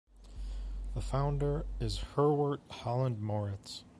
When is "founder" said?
1.01-1.63